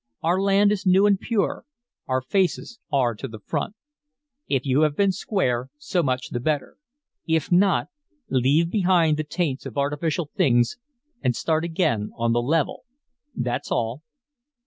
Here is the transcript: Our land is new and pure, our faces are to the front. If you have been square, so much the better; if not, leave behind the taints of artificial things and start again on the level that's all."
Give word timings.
Our 0.23 0.41
land 0.41 0.71
is 0.71 0.83
new 0.87 1.05
and 1.05 1.19
pure, 1.19 1.63
our 2.07 2.23
faces 2.23 2.79
are 2.91 3.13
to 3.13 3.27
the 3.27 3.37
front. 3.37 3.75
If 4.47 4.65
you 4.65 4.81
have 4.81 4.95
been 4.97 5.11
square, 5.11 5.69
so 5.77 6.01
much 6.01 6.29
the 6.29 6.39
better; 6.39 6.77
if 7.27 7.51
not, 7.51 7.89
leave 8.27 8.71
behind 8.71 9.17
the 9.17 9.23
taints 9.23 9.67
of 9.67 9.77
artificial 9.77 10.31
things 10.35 10.77
and 11.21 11.35
start 11.35 11.63
again 11.63 12.09
on 12.15 12.31
the 12.33 12.41
level 12.41 12.83
that's 13.35 13.69
all." 13.69 14.01